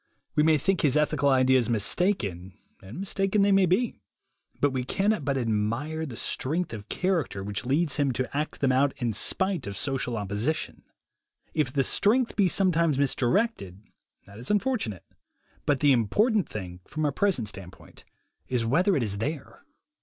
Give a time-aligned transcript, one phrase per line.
[0.35, 3.93] We may think his ethical ideas mistaken, and mistaken they may be;
[4.59, 8.71] but we cannot but admire the strength of character which leads him to act them
[8.71, 10.81] out in spite of social opposition.
[11.53, 13.83] If the strength be sometimes mis directed,
[14.25, 15.05] that is unfortunate;
[15.67, 18.03] but the important thing, from our present standpoint,
[18.47, 19.61] is whether it is there.